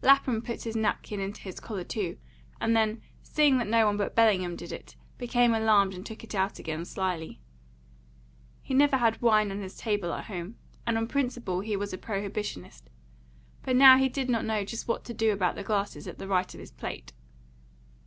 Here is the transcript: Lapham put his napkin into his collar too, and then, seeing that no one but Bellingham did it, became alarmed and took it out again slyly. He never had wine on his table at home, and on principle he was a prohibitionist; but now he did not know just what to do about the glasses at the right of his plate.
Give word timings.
Lapham 0.00 0.40
put 0.40 0.62
his 0.62 0.74
napkin 0.76 1.20
into 1.20 1.42
his 1.42 1.60
collar 1.60 1.84
too, 1.84 2.16
and 2.58 2.74
then, 2.74 3.02
seeing 3.22 3.58
that 3.58 3.66
no 3.68 3.84
one 3.84 3.98
but 3.98 4.14
Bellingham 4.14 4.56
did 4.56 4.72
it, 4.72 4.96
became 5.18 5.52
alarmed 5.52 5.92
and 5.92 6.06
took 6.06 6.24
it 6.24 6.34
out 6.34 6.58
again 6.58 6.86
slyly. 6.86 7.38
He 8.62 8.72
never 8.72 8.96
had 8.96 9.20
wine 9.20 9.50
on 9.50 9.60
his 9.60 9.76
table 9.76 10.14
at 10.14 10.24
home, 10.24 10.56
and 10.86 10.96
on 10.96 11.06
principle 11.06 11.60
he 11.60 11.76
was 11.76 11.92
a 11.92 11.98
prohibitionist; 11.98 12.88
but 13.62 13.76
now 13.76 13.98
he 13.98 14.08
did 14.08 14.30
not 14.30 14.46
know 14.46 14.64
just 14.64 14.88
what 14.88 15.04
to 15.04 15.12
do 15.12 15.32
about 15.34 15.54
the 15.54 15.62
glasses 15.62 16.08
at 16.08 16.16
the 16.16 16.28
right 16.28 16.54
of 16.54 16.60
his 16.60 16.70
plate. 16.72 17.12